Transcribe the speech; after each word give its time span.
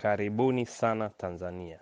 Karibuni 0.00 0.64
sana 0.64 1.10
Tansania. 1.10 1.76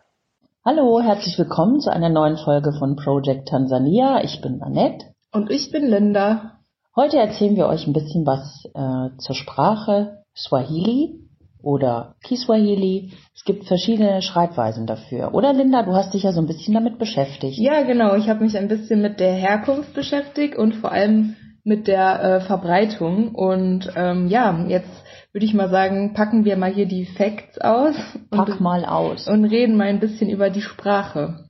Hallo, 0.64 1.00
herzlich 1.00 1.38
willkommen 1.38 1.78
zu 1.78 1.92
einer 1.92 2.08
neuen 2.08 2.36
Folge 2.36 2.72
von 2.76 2.96
Project 2.96 3.46
Tansania. 3.46 4.24
Ich 4.24 4.40
bin 4.40 4.60
Annette. 4.60 5.06
Und 5.32 5.52
ich 5.52 5.70
bin 5.70 5.86
Linda. 5.86 6.58
Heute 6.96 7.18
erzählen 7.18 7.54
wir 7.54 7.68
euch 7.68 7.86
ein 7.86 7.92
bisschen 7.92 8.26
was 8.26 8.64
äh, 8.74 9.16
zur 9.18 9.36
Sprache 9.36 10.24
Swahili 10.36 11.20
oder 11.62 12.16
Kiswahili. 12.24 13.12
Es 13.36 13.44
gibt 13.44 13.66
verschiedene 13.66 14.20
Schreibweisen 14.20 14.88
dafür. 14.88 15.32
Oder 15.32 15.52
Linda, 15.52 15.84
du 15.84 15.92
hast 15.92 16.12
dich 16.12 16.24
ja 16.24 16.32
so 16.32 16.40
ein 16.40 16.48
bisschen 16.48 16.74
damit 16.74 16.98
beschäftigt. 16.98 17.58
Ja, 17.58 17.82
genau. 17.84 18.16
Ich 18.16 18.28
habe 18.28 18.42
mich 18.42 18.58
ein 18.58 18.66
bisschen 18.66 19.00
mit 19.00 19.20
der 19.20 19.34
Herkunft 19.34 19.94
beschäftigt 19.94 20.56
und 20.56 20.74
vor 20.74 20.90
allem 20.90 21.36
mit 21.62 21.86
der 21.86 22.20
äh, 22.20 22.40
Verbreitung. 22.40 23.36
Und 23.36 23.92
ähm, 23.94 24.26
ja, 24.26 24.66
jetzt 24.66 25.04
würde 25.32 25.46
ich 25.46 25.54
mal 25.54 25.68
sagen, 25.68 26.14
packen 26.14 26.44
wir 26.44 26.56
mal 26.56 26.72
hier 26.72 26.86
die 26.86 27.04
Facts 27.04 27.58
aus. 27.58 27.94
Pack 28.30 28.48
und, 28.48 28.60
mal 28.60 28.84
aus. 28.84 29.28
Und 29.28 29.44
reden 29.44 29.76
mal 29.76 29.88
ein 29.88 30.00
bisschen 30.00 30.30
über 30.30 30.50
die 30.50 30.62
Sprache. 30.62 31.48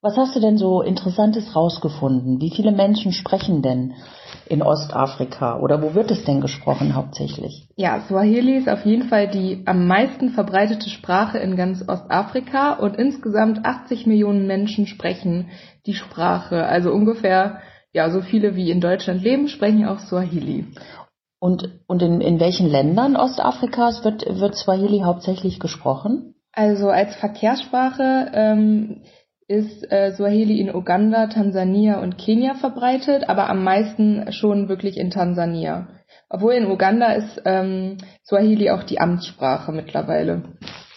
Was 0.00 0.16
hast 0.16 0.34
du 0.34 0.40
denn 0.40 0.58
so 0.58 0.82
Interessantes 0.82 1.54
rausgefunden? 1.54 2.40
Wie 2.40 2.50
viele 2.50 2.72
Menschen 2.72 3.12
sprechen 3.12 3.62
denn 3.62 3.94
in 4.46 4.60
Ostafrika 4.60 5.60
oder 5.60 5.80
wo 5.80 5.94
wird 5.94 6.10
es 6.10 6.24
denn 6.24 6.40
gesprochen 6.40 6.96
hauptsächlich? 6.96 7.68
Ja, 7.76 8.00
Swahili 8.08 8.56
ist 8.56 8.68
auf 8.68 8.84
jeden 8.84 9.08
Fall 9.08 9.28
die 9.28 9.62
am 9.64 9.86
meisten 9.86 10.30
verbreitete 10.30 10.90
Sprache 10.90 11.38
in 11.38 11.54
ganz 11.54 11.88
Ostafrika 11.88 12.72
und 12.72 12.96
insgesamt 12.96 13.64
80 13.64 14.06
Millionen 14.06 14.48
Menschen 14.48 14.88
sprechen 14.88 15.50
die 15.86 15.94
Sprache. 15.94 16.66
Also 16.66 16.90
ungefähr 16.90 17.60
ja, 17.92 18.10
so 18.10 18.22
viele 18.22 18.56
wie 18.56 18.70
in 18.70 18.80
Deutschland 18.80 19.22
leben, 19.22 19.48
sprechen 19.48 19.86
auch 19.86 19.98
Swahili. 20.00 20.66
Und, 21.42 21.80
und 21.88 22.02
in, 22.02 22.20
in 22.20 22.38
welchen 22.38 22.68
Ländern 22.68 23.16
Ostafrikas 23.16 24.04
wird, 24.04 24.24
wird 24.38 24.54
Swahili 24.54 25.00
hauptsächlich 25.00 25.58
gesprochen? 25.58 26.36
Also 26.52 26.88
als 26.88 27.16
Verkehrssprache 27.16 28.30
ähm, 28.32 29.02
ist 29.48 29.90
äh, 29.90 30.12
Swahili 30.14 30.60
in 30.60 30.72
Uganda, 30.72 31.26
Tansania 31.26 32.00
und 32.00 32.16
Kenia 32.16 32.54
verbreitet, 32.54 33.28
aber 33.28 33.50
am 33.50 33.64
meisten 33.64 34.32
schon 34.32 34.68
wirklich 34.68 34.96
in 34.96 35.10
Tansania. 35.10 35.88
Obwohl 36.30 36.52
in 36.52 36.70
Uganda 36.70 37.10
ist 37.10 37.42
ähm, 37.44 37.96
Swahili 38.24 38.70
auch 38.70 38.84
die 38.84 39.00
Amtssprache 39.00 39.72
mittlerweile. 39.72 40.44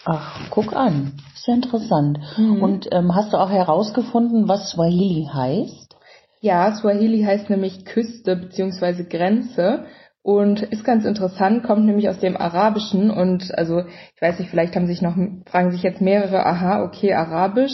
Ach, 0.04 0.48
guck 0.50 0.76
an. 0.76 1.14
Ist 1.34 1.48
ja 1.48 1.54
interessant. 1.54 2.20
Mhm. 2.36 2.62
Und 2.62 2.88
ähm, 2.92 3.16
hast 3.16 3.32
du 3.32 3.36
auch 3.38 3.50
herausgefunden, 3.50 4.46
was 4.46 4.70
Swahili 4.70 5.28
heißt? 5.28 5.96
Ja, 6.40 6.72
Swahili 6.72 7.24
heißt 7.24 7.50
nämlich 7.50 7.84
Küste 7.84 8.36
bzw. 8.36 9.08
Grenze 9.08 9.86
und 10.26 10.60
ist 10.60 10.82
ganz 10.82 11.04
interessant, 11.04 11.62
kommt 11.62 11.86
nämlich 11.86 12.08
aus 12.08 12.18
dem 12.18 12.36
Arabischen 12.36 13.12
und 13.12 13.56
also 13.56 13.84
ich 14.16 14.20
weiß 14.20 14.40
nicht, 14.40 14.50
vielleicht 14.50 14.74
haben 14.74 14.88
sich 14.88 15.00
noch 15.00 15.14
fragen 15.46 15.70
sich 15.70 15.84
jetzt 15.84 16.00
mehrere, 16.00 16.44
aha, 16.44 16.82
okay, 16.82 17.14
Arabisch 17.14 17.70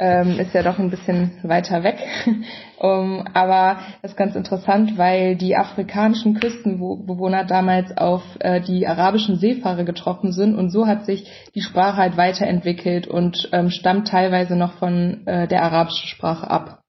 ähm, 0.00 0.40
ist 0.40 0.52
ja 0.54 0.64
doch 0.64 0.80
ein 0.80 0.90
bisschen 0.90 1.38
weiter 1.44 1.84
weg, 1.84 1.98
um, 2.80 3.24
aber 3.32 3.78
das 4.02 4.10
ist 4.10 4.16
ganz 4.16 4.34
interessant, 4.34 4.98
weil 4.98 5.36
die 5.36 5.54
afrikanischen 5.54 6.34
Küstenbewohner 6.34 7.44
damals 7.44 7.96
auf 7.96 8.24
äh, 8.40 8.60
die 8.60 8.88
arabischen 8.88 9.36
Seefahrer 9.36 9.84
getroffen 9.84 10.32
sind 10.32 10.56
und 10.56 10.70
so 10.70 10.88
hat 10.88 11.04
sich 11.04 11.30
die 11.54 11.62
Sprache 11.62 11.98
halt 11.98 12.16
weiterentwickelt 12.16 13.06
und 13.06 13.48
ähm, 13.52 13.70
stammt 13.70 14.08
teilweise 14.08 14.56
noch 14.56 14.72
von 14.78 15.24
äh, 15.28 15.46
der 15.46 15.62
arabischen 15.62 16.08
Sprache 16.08 16.50
ab. 16.50 16.83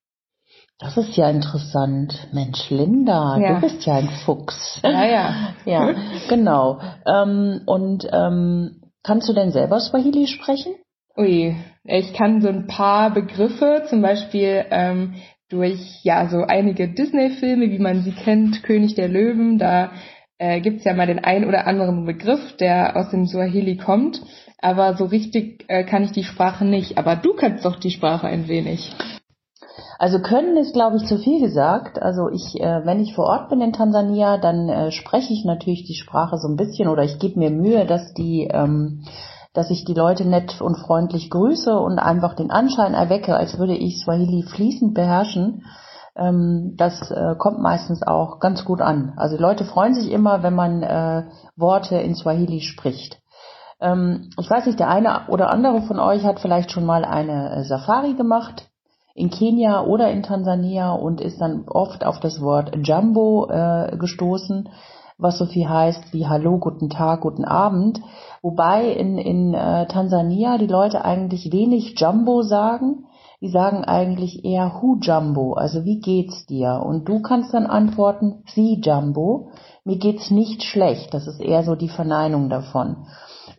Das 0.79 0.97
ist 0.97 1.15
ja 1.15 1.29
interessant. 1.29 2.27
Mensch, 2.33 2.69
Linda, 2.69 3.37
ja. 3.37 3.53
du 3.53 3.61
bist 3.61 3.85
ja 3.85 3.95
ein 3.95 4.09
Fuchs. 4.25 4.79
Ja, 4.83 5.05
ja. 5.05 5.33
ja, 5.65 5.95
genau. 6.27 6.81
Ähm, 7.05 7.61
und 7.65 8.07
ähm, 8.11 8.81
kannst 9.03 9.29
du 9.29 9.33
denn 9.33 9.51
selber 9.51 9.79
Swahili 9.79 10.27
sprechen? 10.27 10.75
Ui, 11.17 11.55
ich 11.85 12.13
kann 12.13 12.41
so 12.41 12.49
ein 12.49 12.67
paar 12.67 13.13
Begriffe, 13.13 13.83
zum 13.87 14.01
Beispiel 14.01 14.65
ähm, 14.69 15.15
durch 15.49 16.03
ja 16.03 16.27
so 16.27 16.41
einige 16.41 16.89
Disney-Filme, 16.89 17.71
wie 17.71 17.79
man 17.79 18.01
sie 18.01 18.11
kennt, 18.11 18.63
König 18.63 18.95
der 18.95 19.07
Löwen, 19.07 19.57
da 19.57 19.91
äh, 20.37 20.59
gibt's 20.59 20.83
ja 20.83 20.93
mal 20.93 21.07
den 21.07 21.23
ein 21.23 21.45
oder 21.45 21.67
anderen 21.67 22.05
Begriff, 22.05 22.57
der 22.57 22.97
aus 22.97 23.11
dem 23.11 23.27
Swahili 23.27 23.77
kommt. 23.77 24.21
Aber 24.59 24.95
so 24.95 25.05
richtig 25.05 25.63
äh, 25.67 25.85
kann 25.85 26.03
ich 26.03 26.11
die 26.11 26.23
Sprache 26.23 26.65
nicht. 26.65 26.97
Aber 26.97 27.15
du 27.15 27.33
kannst 27.33 27.63
doch 27.63 27.77
die 27.77 27.91
Sprache 27.91 28.27
ein 28.27 28.47
wenig. 28.49 28.91
Also 29.97 30.19
können 30.19 30.57
ist, 30.57 30.73
glaube 30.73 30.97
ich, 30.97 31.05
zu 31.05 31.17
viel 31.17 31.39
gesagt. 31.39 32.01
Also 32.01 32.29
ich, 32.29 32.59
äh, 32.59 32.85
wenn 32.85 32.99
ich 32.99 33.15
vor 33.15 33.25
Ort 33.25 33.49
bin 33.49 33.61
in 33.61 33.73
Tansania, 33.73 34.37
dann 34.37 34.69
äh, 34.69 34.91
spreche 34.91 35.33
ich 35.33 35.45
natürlich 35.45 35.85
die 35.85 35.95
Sprache 35.95 36.37
so 36.37 36.47
ein 36.47 36.57
bisschen 36.57 36.89
oder 36.89 37.03
ich 37.03 37.19
gebe 37.19 37.39
mir 37.39 37.49
Mühe, 37.49 37.85
dass 37.85 38.13
die, 38.13 38.47
ähm, 38.51 39.05
dass 39.53 39.71
ich 39.71 39.85
die 39.85 39.93
Leute 39.93 40.27
nett 40.27 40.61
und 40.61 40.77
freundlich 40.77 41.29
grüße 41.29 41.77
und 41.79 41.97
einfach 41.97 42.35
den 42.35 42.51
Anschein 42.51 42.93
erwecke, 42.93 43.37
als 43.37 43.57
würde 43.57 43.75
ich 43.75 44.01
Swahili 44.01 44.43
fließend 44.43 44.93
beherrschen. 44.93 45.63
Ähm, 46.17 46.73
das 46.75 47.11
äh, 47.11 47.35
kommt 47.37 47.61
meistens 47.61 48.03
auch 48.03 48.39
ganz 48.39 48.65
gut 48.65 48.81
an. 48.81 49.13
Also 49.15 49.37
Leute 49.37 49.63
freuen 49.63 49.93
sich 49.93 50.11
immer, 50.11 50.43
wenn 50.43 50.55
man 50.55 50.83
äh, 50.83 51.23
Worte 51.55 51.95
in 51.95 52.15
Swahili 52.15 52.59
spricht. 52.59 53.21
Ähm, 53.79 54.29
ich 54.37 54.49
weiß 54.49 54.65
nicht, 54.65 54.79
der 54.79 54.89
eine 54.89 55.27
oder 55.29 55.51
andere 55.51 55.83
von 55.83 55.99
euch 55.99 56.25
hat 56.25 56.41
vielleicht 56.41 56.71
schon 56.71 56.85
mal 56.85 57.05
eine 57.05 57.55
äh, 57.55 57.63
Safari 57.63 58.13
gemacht 58.13 58.69
in 59.15 59.29
Kenia 59.29 59.85
oder 59.85 60.11
in 60.11 60.23
Tansania 60.23 60.91
und 60.91 61.21
ist 61.21 61.39
dann 61.39 61.63
oft 61.67 62.05
auf 62.05 62.19
das 62.19 62.41
Wort 62.41 62.75
Jumbo 62.83 63.47
äh, 63.49 63.95
gestoßen, 63.97 64.69
was 65.17 65.37
so 65.37 65.45
viel 65.45 65.69
heißt 65.69 66.11
wie 66.11 66.27
Hallo, 66.27 66.59
guten 66.59 66.89
Tag, 66.89 67.21
guten 67.21 67.45
Abend. 67.45 68.01
Wobei 68.41 68.91
in, 68.91 69.17
in 69.17 69.53
äh, 69.53 69.87
Tansania 69.87 70.57
die 70.57 70.67
Leute 70.67 71.05
eigentlich 71.05 71.51
wenig 71.53 71.97
Jumbo 71.97 72.41
sagen. 72.41 73.05
Die 73.41 73.49
sagen 73.49 73.85
eigentlich 73.85 74.43
eher 74.43 74.81
Hu 74.81 74.97
Jumbo, 74.99 75.53
also 75.53 75.85
wie 75.85 75.99
geht's 75.99 76.45
dir? 76.45 76.81
Und 76.83 77.07
du 77.07 77.21
kannst 77.21 77.53
dann 77.53 77.67
antworten, 77.67 78.43
Sie 78.53 78.81
Jumbo, 78.81 79.49
mir 79.83 79.97
geht's 79.97 80.31
nicht 80.31 80.63
schlecht. 80.63 81.13
Das 81.13 81.27
ist 81.27 81.39
eher 81.39 81.63
so 81.63 81.75
die 81.75 81.89
Verneinung 81.89 82.49
davon. 82.49 83.07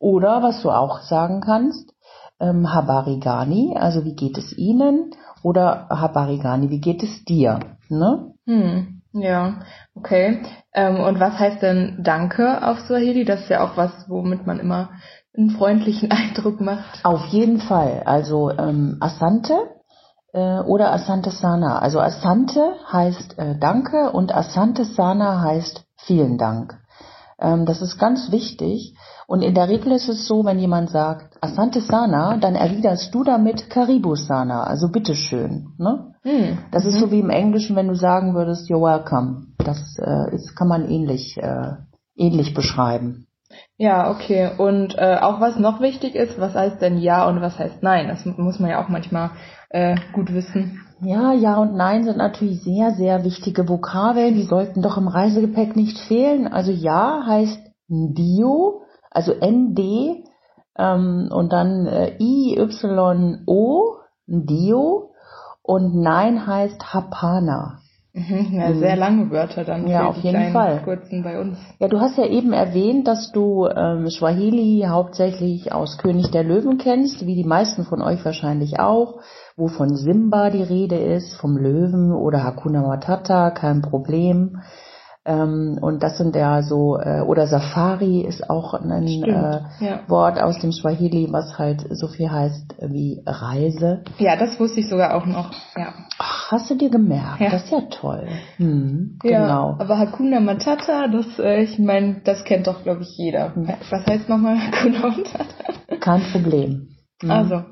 Oder 0.01 0.43
was 0.43 0.63
du 0.63 0.71
auch 0.71 1.01
sagen 1.03 1.41
kannst, 1.41 1.95
ähm, 2.41 2.73
Habarigani, 2.73 3.77
also 3.77 4.05
wie 4.05 4.15
geht 4.15 4.39
es 4.39 4.57
Ihnen? 4.57 5.13
Oder 5.47 5.87
Habarigani, 5.91 6.71
wie 6.71 6.81
geht 6.81 7.05
es 7.05 7.25
dir? 7.25 7.61
Ne? 7.89 8.33
Hm, 8.47 9.03
ja, 9.13 9.61
okay. 9.95 10.43
Ähm, 10.75 10.99
und 10.99 11.21
was 11.21 11.39
heißt 11.39 11.63
denn 11.63 12.01
Danke 12.03 12.67
auf 12.67 12.81
Swahili? 12.81 13.25
Das 13.25 13.43
ist 13.43 13.51
ja 13.51 13.63
auch 13.65 13.77
was, 13.77 13.93
womit 14.09 14.45
man 14.45 14.59
immer 14.59 14.91
einen 15.37 15.51
freundlichen 15.51 16.11
Eindruck 16.21 16.61
macht. 16.61 17.05
Auf 17.05 17.27
jeden 17.27 17.61
Fall. 17.61 18.03
Also 18.07 18.51
ähm, 18.51 18.97
Asante 18.99 19.57
äh, 20.33 20.59
oder 20.63 20.93
Asante 20.93 21.31
Sana. 21.31 21.79
Also 21.79 22.01
Asante 22.01 22.73
heißt 22.93 23.39
äh, 23.39 23.57
Danke 23.57 24.11
und 24.11 24.35
Asante 24.35 24.85
Sana 24.85 25.43
heißt 25.43 25.85
vielen 25.95 26.39
Dank. 26.39 26.77
Ähm, 27.39 27.67
das 27.67 27.83
ist 27.83 27.99
ganz 27.99 28.31
wichtig. 28.31 28.95
Und 29.27 29.43
in 29.43 29.55
der 29.55 29.69
Regel 29.69 29.93
ist 29.93 30.09
es 30.09 30.27
so, 30.27 30.45
wenn 30.45 30.59
jemand 30.59 30.91
sagt 30.91 31.37
Asante 31.43 31.81
Sana, 31.81 32.37
dann 32.37 32.55
erwiderst 32.55 33.15
du 33.15 33.25
damit 33.25 33.69
Karibu 33.71 34.15
Sana, 34.15 34.65
also 34.65 34.89
bitteschön. 34.89 35.75
Ne? 35.79 36.15
Mhm. 36.25 36.59
Das 36.71 36.85
ist 36.85 36.99
so 36.99 37.07
mhm. 37.07 37.11
wie 37.11 37.21
im 37.21 37.31
Englischen, 37.31 37.77
wenn 37.77 37.89
du 37.89 37.97
sagen 37.97 38.35
würdest 38.35 38.71
You're 38.71 38.81
welcome. 38.81 39.47
Das 39.59 39.99
äh, 39.99 40.35
ist, 40.35 40.57
kann 40.57 40.69
man 40.69 40.89
ähnlich, 40.89 41.37
äh, 41.39 41.73
ähnlich 42.17 42.55
beschreiben. 42.55 43.27
Ja, 43.77 44.11
okay. 44.11 44.51
Und 44.57 44.97
äh, 44.97 45.19
auch 45.21 45.41
was 45.41 45.59
noch 45.59 45.81
wichtig 45.81 46.15
ist, 46.15 46.39
was 46.39 46.55
heißt 46.55 46.81
denn 46.81 46.99
Ja 46.99 47.29
und 47.29 47.41
was 47.41 47.59
heißt 47.59 47.83
Nein? 47.83 48.09
Das 48.09 48.25
muss 48.25 48.59
man 48.59 48.71
ja 48.71 48.83
auch 48.83 48.89
manchmal 48.89 49.31
äh, 49.71 49.97
gut 50.13 50.33
wissen. 50.33 50.86
Ja, 51.01 51.33
Ja 51.33 51.59
und 51.59 51.75
Nein 51.75 52.05
sind 52.05 52.17
natürlich 52.17 52.63
sehr, 52.63 52.93
sehr 52.93 53.25
wichtige 53.25 53.69
Vokabeln. 53.69 54.35
Die 54.35 54.45
sollten 54.45 54.83
doch 54.83 54.97
im 54.97 55.09
Reisegepäck 55.09 55.77
nicht 55.77 55.99
fehlen. 55.99 56.49
Also 56.49 56.73
Ja 56.73 57.25
heißt 57.27 57.61
Dio 57.89 58.83
also 59.17 59.33
ND 59.33 60.25
ähm, 60.77 61.31
und 61.33 61.51
dann 61.51 61.87
äh, 61.87 62.17
IYO, 62.19 63.97
Dio 64.27 65.11
und 65.63 65.95
Nein 65.97 66.47
heißt 66.47 66.93
Hapana. 66.93 67.79
Mhm, 68.17 68.59
ja, 68.59 68.75
sehr 68.75 68.97
lange 68.97 69.31
Wörter 69.31 69.65
dann. 69.65 69.87
Ja, 69.87 70.09
auf 70.09 70.17
jeden 70.17 70.51
Fall. 70.53 70.81
Kurzen 70.83 71.23
bei 71.23 71.39
uns. 71.39 71.59
Ja, 71.79 71.89
du 71.89 72.01
hast 72.01 72.17
ja 72.17 72.25
eben 72.25 72.55
erwähnt, 72.55 73.07
dass 73.07 73.31
du 73.31 73.67
ähm, 73.67 74.09
Swahili 74.09 74.87
hauptsächlich 74.89 75.73
aus 75.75 75.99
König 75.99 76.31
der 76.31 76.43
Löwen 76.43 76.79
kennst, 76.79 77.27
wie 77.27 77.35
die 77.35 77.45
meisten 77.45 77.85
von 77.85 78.01
euch 78.01 78.25
wahrscheinlich 78.25 78.81
auch, 78.81 79.21
wo 79.55 79.69
von 79.69 79.95
Simba 79.95 80.49
die 80.49 80.63
Rede 80.63 80.97
ist, 80.97 81.35
vom 81.35 81.59
Löwen 81.59 82.11
oder 82.11 82.43
Hakuna 82.43 82.81
Matata, 82.81 83.51
kein 83.51 83.83
Problem. 83.83 84.63
Ähm, 85.27 85.79
und 85.81 86.03
das 86.03 86.19
sind 86.19 86.37
ja 86.37 86.63
so, 86.63 86.99
äh, 86.99 87.21
oder 87.21 87.47
Safari 87.49 88.21
ist 88.21 88.49
auch 88.49 88.75
ein 88.75 89.07
äh, 89.25 89.61
ja. 89.81 90.01
Wort 90.07 90.41
aus 90.41 90.59
dem 90.61 90.71
Swahili, 90.73 91.29
was 91.33 91.59
halt 91.59 91.85
so 91.91 92.07
viel 92.07 92.31
heißt 92.31 92.77
wie 92.81 93.23
Reise. 93.27 94.05
Ja, 94.19 94.37
das 94.37 94.59
wusste 94.61 94.81
ich 94.81 94.89
sogar 94.89 95.15
auch 95.15 95.27
noch. 95.27 95.51
Ja. 95.77 95.95
Ach, 96.19 96.53
hast 96.53 96.71
du 96.71 96.77
dir 96.77 96.91
gemerkt? 96.91 97.41
Ja. 97.41 97.51
Das 97.51 97.65
ist 97.65 97.73
ja 97.73 97.81
toll. 97.91 98.29
Hm, 98.59 99.19
Ja, 99.25 99.41
genau. 99.41 99.77
aber 99.79 99.99
Hakuna 99.99 100.39
Matata, 100.41 101.09
das, 101.09 101.39
äh, 101.41 101.63
ich 101.63 101.79
meine, 101.79 102.21
das 102.25 102.45
kennt 102.45 102.69
doch, 102.69 102.85
glaube 102.85 103.03
ich, 103.03 103.17
jeder. 103.19 103.53
Was 103.91 104.07
heißt 104.07 104.29
nochmal 104.29 104.57
Hakuna 104.73 105.09
Matata? 105.09 105.45
Kein 106.01 106.23
Problem. 106.33 106.89
Hm. 107.21 107.31
Also, 107.31 107.63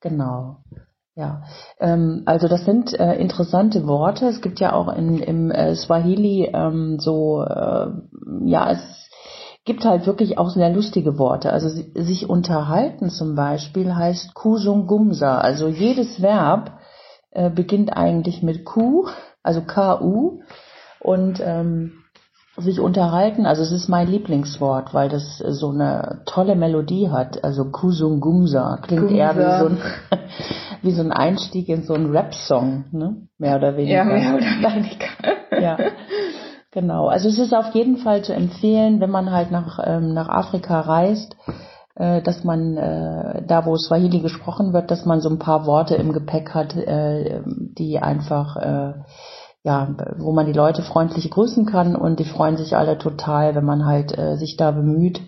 Genau. 0.00 0.58
Ja, 1.18 1.44
ähm, 1.80 2.22
also 2.26 2.46
das 2.46 2.66
sind 2.66 2.92
äh, 2.92 3.14
interessante 3.14 3.86
Worte. 3.86 4.26
Es 4.26 4.42
gibt 4.42 4.60
ja 4.60 4.74
auch 4.74 4.92
in, 4.94 5.18
im 5.18 5.50
äh, 5.50 5.74
Swahili 5.74 6.50
ähm, 6.52 6.98
so, 7.00 7.42
äh, 7.42 7.86
ja, 8.44 8.70
es 8.70 8.80
gibt 9.64 9.86
halt 9.86 10.06
wirklich 10.06 10.36
auch 10.36 10.50
sehr 10.50 10.68
lustige 10.68 11.18
Worte. 11.18 11.50
Also 11.54 11.70
si- 11.70 11.90
sich 11.94 12.28
unterhalten 12.28 13.08
zum 13.08 13.34
Beispiel 13.34 13.94
heißt 13.94 14.34
Kusungumsa. 14.34 15.38
Also 15.38 15.68
jedes 15.68 16.20
Verb 16.20 16.72
äh, 17.30 17.48
beginnt 17.48 17.96
eigentlich 17.96 18.42
mit 18.42 18.66
Ku, 18.66 19.06
also 19.42 19.62
K-U 19.62 20.40
und 21.00 21.40
ähm, 21.42 21.92
sich 22.58 22.80
unterhalten, 22.80 23.44
also 23.44 23.60
es 23.62 23.70
ist 23.70 23.88
mein 23.88 24.08
Lieblingswort, 24.08 24.94
weil 24.94 25.10
das 25.10 25.38
so 25.38 25.70
eine 25.70 26.22
tolle 26.24 26.56
Melodie 26.56 27.10
hat. 27.10 27.44
Also 27.44 27.66
Kusungumsa 27.70 28.78
klingt 28.82 29.10
eher 29.10 29.34
wie 29.34 29.40
Gumsa. 29.40 29.58
so, 29.58 29.66
ein, 29.66 29.78
wie 30.86 30.92
so 30.92 31.02
ein 31.02 31.12
Einstieg 31.12 31.68
in 31.68 31.82
so 31.82 31.92
einen 31.94 32.10
Rap-Song, 32.10 32.86
ne? 32.92 33.28
Mehr 33.38 33.56
oder 33.56 33.76
weniger. 33.76 33.96
ja, 33.96 34.04
mehr 34.04 34.34
oder 34.34 34.74
weniger. 34.74 35.60
Ja, 35.60 35.76
genau. 36.70 37.08
Also 37.08 37.28
es 37.28 37.38
ist 37.38 37.52
auf 37.52 37.74
jeden 37.74 37.98
Fall 37.98 38.22
zu 38.22 38.32
empfehlen, 38.32 39.00
wenn 39.00 39.10
man 39.10 39.30
halt 39.30 39.50
nach, 39.50 39.78
ähm, 39.84 40.14
nach 40.14 40.28
Afrika 40.28 40.80
reist, 40.80 41.36
äh, 41.96 42.22
dass 42.22 42.44
man 42.44 42.76
äh, 42.76 43.42
da, 43.46 43.66
wo 43.66 43.76
Swahili 43.76 44.20
gesprochen 44.20 44.72
wird, 44.72 44.90
dass 44.90 45.04
man 45.04 45.20
so 45.20 45.28
ein 45.28 45.38
paar 45.38 45.66
Worte 45.66 45.96
im 45.96 46.12
Gepäck 46.12 46.54
hat, 46.54 46.76
äh, 46.76 47.42
die 47.44 47.98
einfach, 47.98 48.56
äh, 48.56 48.94
ja, 49.64 49.96
wo 50.18 50.32
man 50.32 50.46
die 50.46 50.52
Leute 50.52 50.82
freundlich 50.82 51.28
grüßen 51.30 51.66
kann 51.66 51.96
und 51.96 52.20
die 52.20 52.24
freuen 52.24 52.56
sich 52.56 52.76
alle 52.76 52.98
total, 52.98 53.54
wenn 53.54 53.64
man 53.64 53.84
halt 53.84 54.16
äh, 54.16 54.36
sich 54.36 54.56
da 54.56 54.70
bemüht. 54.70 55.20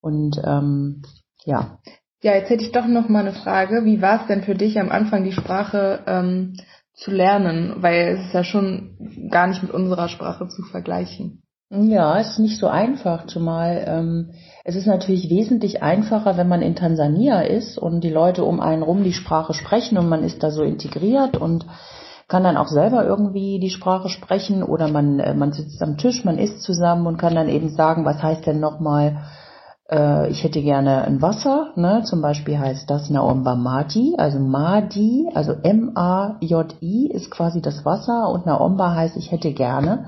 Und 0.00 0.40
ähm, 0.44 1.02
ja, 1.44 1.78
Ja, 2.26 2.34
jetzt 2.34 2.50
hätte 2.50 2.64
ich 2.64 2.72
doch 2.72 2.88
noch 2.88 3.08
mal 3.08 3.20
eine 3.20 3.34
Frage. 3.34 3.84
Wie 3.84 4.02
war 4.02 4.22
es 4.22 4.26
denn 4.26 4.42
für 4.42 4.56
dich 4.56 4.80
am 4.80 4.90
Anfang, 4.90 5.22
die 5.22 5.30
Sprache 5.30 6.00
ähm, 6.08 6.54
zu 6.92 7.12
lernen? 7.12 7.76
Weil 7.78 8.16
es 8.16 8.26
ist 8.26 8.34
ja 8.34 8.42
schon 8.42 9.28
gar 9.30 9.46
nicht 9.46 9.62
mit 9.62 9.70
unserer 9.70 10.08
Sprache 10.08 10.48
zu 10.48 10.62
vergleichen. 10.64 11.40
Ja, 11.70 12.18
es 12.18 12.30
ist 12.30 12.40
nicht 12.40 12.58
so 12.58 12.66
einfach, 12.66 13.26
zumal 13.26 13.84
ähm, 13.86 14.30
es 14.64 14.74
ist 14.74 14.88
natürlich 14.88 15.30
wesentlich 15.30 15.84
einfacher, 15.84 16.36
wenn 16.36 16.48
man 16.48 16.62
in 16.62 16.74
Tansania 16.74 17.42
ist 17.42 17.78
und 17.78 18.00
die 18.02 18.10
Leute 18.10 18.42
um 18.42 18.58
einen 18.58 18.82
rum 18.82 19.04
die 19.04 19.12
Sprache 19.12 19.54
sprechen 19.54 19.96
und 19.96 20.08
man 20.08 20.24
ist 20.24 20.42
da 20.42 20.50
so 20.50 20.64
integriert 20.64 21.36
und 21.36 21.64
kann 22.26 22.42
dann 22.42 22.56
auch 22.56 22.66
selber 22.66 23.04
irgendwie 23.04 23.60
die 23.60 23.70
Sprache 23.70 24.08
sprechen 24.08 24.64
oder 24.64 24.88
man, 24.88 25.20
äh, 25.20 25.32
man 25.32 25.52
sitzt 25.52 25.80
am 25.80 25.96
Tisch, 25.96 26.24
man 26.24 26.38
isst 26.38 26.60
zusammen 26.62 27.06
und 27.06 27.18
kann 27.18 27.36
dann 27.36 27.48
eben 27.48 27.68
sagen, 27.68 28.04
was 28.04 28.20
heißt 28.20 28.44
denn 28.46 28.58
nochmal, 28.58 29.22
äh, 29.90 30.28
ich 30.30 30.42
hätte 30.42 30.62
gerne 30.62 31.02
ein 31.04 31.22
Wasser, 31.22 31.72
ne? 31.76 32.02
zum 32.04 32.22
Beispiel 32.22 32.58
heißt 32.58 32.90
das 32.90 33.10
Naomba 33.10 33.54
Madi, 33.54 34.14
also 34.18 34.38
Madi, 34.38 35.30
also 35.34 35.52
M-A-J-I 35.52 37.10
ist 37.12 37.30
quasi 37.30 37.60
das 37.60 37.84
Wasser 37.84 38.28
und 38.30 38.46
Naomba 38.46 38.94
heißt, 38.94 39.16
ich 39.16 39.32
hätte 39.32 39.52
gerne. 39.52 40.06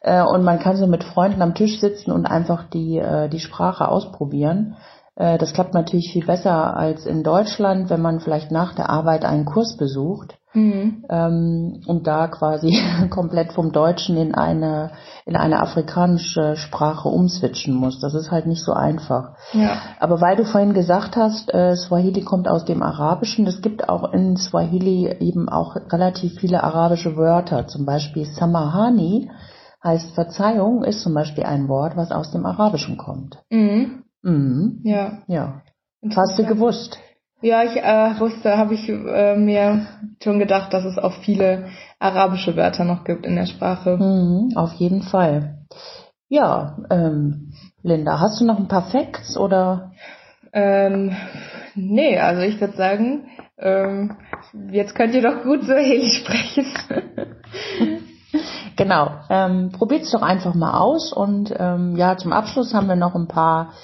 Äh, 0.00 0.22
und 0.22 0.42
man 0.42 0.58
kann 0.58 0.76
so 0.76 0.86
mit 0.86 1.04
Freunden 1.04 1.42
am 1.42 1.54
Tisch 1.54 1.80
sitzen 1.80 2.10
und 2.10 2.26
einfach 2.26 2.68
die, 2.70 2.98
äh, 2.98 3.28
die 3.28 3.40
Sprache 3.40 3.88
ausprobieren. 3.88 4.76
Äh, 5.14 5.38
das 5.38 5.52
klappt 5.52 5.74
natürlich 5.74 6.12
viel 6.12 6.26
besser 6.26 6.76
als 6.76 7.06
in 7.06 7.22
Deutschland, 7.22 7.90
wenn 7.90 8.00
man 8.00 8.20
vielleicht 8.20 8.50
nach 8.50 8.74
der 8.74 8.90
Arbeit 8.90 9.24
einen 9.24 9.44
Kurs 9.44 9.76
besucht 9.76 10.38
Mhm. 10.54 11.04
ähm, 11.08 11.80
und 11.86 12.06
da 12.06 12.28
quasi 12.28 12.78
komplett 13.10 13.52
vom 13.52 13.72
Deutschen 13.72 14.16
in 14.16 14.34
eine 14.34 14.92
in 15.24 15.36
eine 15.36 15.62
afrikanische 15.62 16.56
Sprache 16.56 17.08
umswitchen 17.08 17.74
muss. 17.74 18.00
Das 18.00 18.14
ist 18.14 18.30
halt 18.30 18.46
nicht 18.46 18.62
so 18.62 18.72
einfach. 18.72 19.34
Ja. 19.52 19.76
Aber 20.00 20.20
weil 20.20 20.36
du 20.36 20.44
vorhin 20.44 20.74
gesagt 20.74 21.16
hast, 21.16 21.52
äh, 21.54 21.76
Swahili 21.76 22.22
kommt 22.22 22.48
aus 22.48 22.64
dem 22.64 22.82
Arabischen, 22.82 23.46
es 23.46 23.62
gibt 23.62 23.88
auch 23.88 24.12
in 24.12 24.36
Swahili 24.36 25.14
eben 25.20 25.48
auch 25.48 25.76
relativ 25.76 26.40
viele 26.40 26.64
arabische 26.64 27.16
Wörter. 27.16 27.68
Zum 27.68 27.86
Beispiel 27.86 28.26
Samahani 28.26 29.30
heißt 29.82 30.14
Verzeihung, 30.14 30.82
ist 30.84 31.02
zum 31.02 31.14
Beispiel 31.14 31.44
ein 31.44 31.68
Wort, 31.68 31.96
was 31.96 32.10
aus 32.10 32.32
dem 32.32 32.44
Arabischen 32.46 32.96
kommt. 32.96 33.38
Mhm. 33.50 34.04
Mhm. 34.22 34.80
Ja. 35.28 35.62
Hast 36.16 36.38
du 36.38 36.44
gewusst? 36.44 36.98
Ja, 37.42 37.64
ich 37.64 37.76
äh, 37.76 38.20
wusste, 38.20 38.56
habe 38.56 38.74
ich 38.74 38.88
äh, 38.88 39.36
mir 39.36 39.86
schon 40.22 40.38
gedacht, 40.38 40.72
dass 40.72 40.84
es 40.84 40.96
auch 40.96 41.12
viele 41.24 41.66
arabische 41.98 42.56
Wörter 42.56 42.84
noch 42.84 43.02
gibt 43.02 43.26
in 43.26 43.34
der 43.34 43.46
Sprache. 43.46 43.96
Mhm, 43.96 44.56
auf 44.56 44.72
jeden 44.74 45.02
Fall. 45.02 45.58
Ja, 46.28 46.78
ähm, 46.88 47.52
Linda, 47.82 48.20
hast 48.20 48.40
du 48.40 48.44
noch 48.44 48.58
ein 48.58 48.68
paar 48.68 48.90
Facts 48.90 49.36
oder? 49.36 49.90
Ähm, 50.52 51.16
nee, 51.74 52.16
also 52.18 52.42
ich 52.42 52.60
würde 52.60 52.76
sagen, 52.76 53.26
ähm, 53.58 54.16
jetzt 54.70 54.94
könnt 54.94 55.14
ihr 55.14 55.22
doch 55.22 55.42
gut 55.42 55.64
Swahili 55.64 56.10
sprechen. 56.10 56.66
Genau, 58.76 59.10
ähm, 59.28 59.70
probiert's 59.70 60.10
doch 60.12 60.22
einfach 60.22 60.54
mal 60.54 60.78
aus 60.78 61.12
und 61.12 61.52
ähm, 61.58 61.94
ja, 61.96 62.16
zum 62.16 62.32
Abschluss 62.32 62.72
haben 62.72 62.88
wir 62.88 62.96
noch 62.96 63.14
ein 63.14 63.28
paar 63.28 63.74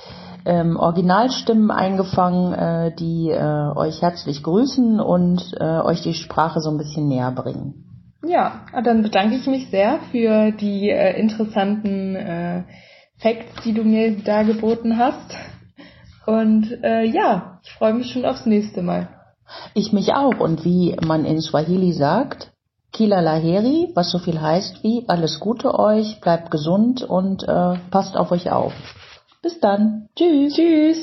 ähm, 0.48 0.76
Originalstimmen 0.76 1.70
eingefangen, 1.70 2.54
äh, 2.54 2.94
die 2.94 3.30
äh, 3.30 3.76
euch 3.76 4.02
herzlich 4.02 4.42
grüßen 4.42 4.98
und 4.98 5.54
äh, 5.60 5.80
euch 5.80 6.02
die 6.02 6.14
Sprache 6.14 6.60
so 6.60 6.70
ein 6.70 6.78
bisschen 6.78 7.06
näher 7.06 7.30
bringen. 7.30 7.84
ja, 8.26 8.62
dann 8.82 9.02
bedanke 9.02 9.36
ich 9.36 9.46
mich 9.46 9.70
sehr 9.70 10.00
für 10.10 10.50
die 10.52 10.90
äh, 10.90 11.18
interessanten 11.20 12.16
äh, 12.16 12.64
Facts, 13.18 13.62
die 13.64 13.74
du 13.74 13.84
mir 13.84 14.16
dargeboten 14.22 14.98
hast. 14.98 15.36
Und 16.26 16.82
äh, 16.82 17.04
ja, 17.04 17.60
ich 17.62 17.70
freue 17.72 17.94
mich 17.94 18.10
schon 18.10 18.24
aufs 18.24 18.46
nächste 18.46 18.82
Mal. 18.82 19.08
Ich 19.74 19.92
mich 19.92 20.12
auch 20.14 20.40
und 20.40 20.64
wie 20.64 20.96
man 21.06 21.24
in 21.24 21.40
Swahili 21.40 21.92
sagt, 21.92 22.52
Kila 22.92 23.20
Laheri, 23.20 23.90
was 23.94 24.10
so 24.10 24.18
viel 24.18 24.40
heißt 24.40 24.82
wie 24.82 25.04
alles 25.08 25.40
Gute 25.40 25.78
euch, 25.78 26.20
bleibt 26.20 26.50
gesund 26.50 27.02
und 27.02 27.42
äh, 27.44 27.74
passt 27.90 28.16
auf 28.16 28.30
euch 28.32 28.50
auf. 28.50 28.72
Bis 29.42 29.60
dann. 29.60 30.08
Tschüss. 30.16 30.54
Tschüss. 30.54 30.98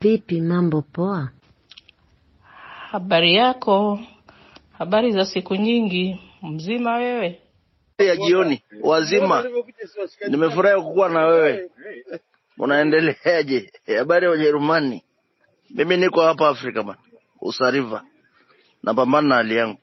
Vipi, 0.00 0.40
mambo 0.40 0.82
poa? 0.82 1.32
Habari 2.90 3.34
yako? 3.34 3.98
Habari 4.78 5.12
za 5.12 5.24
siku 5.24 5.56
nyingi? 5.56 6.20
Mzima 6.42 6.96
wewe? 6.96 7.40
ya 7.98 8.16
jioni 8.16 8.62
wazima. 8.82 9.44
Nimefurahi 10.28 10.82
kukuwa 10.82 11.08
na 11.08 11.26
wewe. 11.26 11.70
Unaendeleaje? 12.58 13.72
Habari 13.98 14.26
ya 14.26 14.32
Ujerumani? 14.32 15.02
Mimi 15.70 15.96
niko 15.96 16.20
hapa 16.20 16.48
Afrika 16.48 16.82
bana, 16.82 16.98
Usariva, 17.40 18.04
napambana 18.82 19.28
na 19.28 19.34
hali 19.34 19.56
yangu. 19.56 19.78